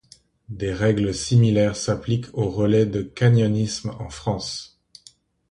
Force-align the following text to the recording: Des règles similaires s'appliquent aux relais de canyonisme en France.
Des 0.49 0.73
règles 0.73 1.13
similaires 1.13 1.75
s'appliquent 1.75 2.33
aux 2.33 2.49
relais 2.49 2.87
de 2.87 3.03
canyonisme 3.03 3.91
en 3.99 4.09
France. 4.09 4.81